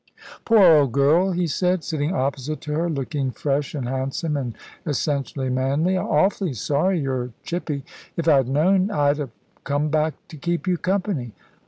"Poor 0.45 0.63
old 0.63 0.91
girl," 0.93 1.29
he 1.31 1.45
said, 1.45 1.83
sitting 1.83 2.11
opposite 2.11 2.59
to 2.61 2.73
her, 2.73 2.89
looking 2.89 3.29
fresh 3.29 3.75
and 3.75 3.87
handsome, 3.87 4.35
and 4.35 4.55
essentially 4.83 5.47
manly. 5.47 5.95
"'Awfully 5.95 6.53
sorry 6.55 6.99
you're 6.99 7.33
chippy. 7.43 7.85
If 8.17 8.27
I'd 8.27 8.47
known 8.47 8.89
I'd 8.89 9.19
ha' 9.19 9.29
come 9.63 9.89
back 9.89 10.15
to 10.29 10.37
keep 10.37 10.65
you 10.67 10.79
company." 10.79 11.33